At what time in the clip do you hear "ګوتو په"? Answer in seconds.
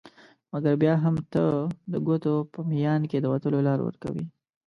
2.05-2.59